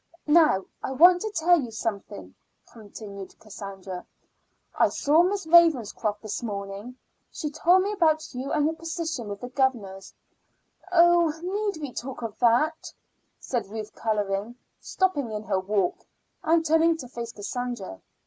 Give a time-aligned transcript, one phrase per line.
[0.25, 2.33] "Now I want to tell you something,"
[2.73, 4.03] continued Cassandra.
[4.73, 6.95] "I saw Miss Ravenscroft this morning.
[7.31, 10.11] She told me about you and your position with the governors."
[10.91, 12.91] "Oh, need we talk of that?"
[13.39, 16.03] said Ruth coloring, stopping in her walk,
[16.41, 18.01] and turning to face Cassandra.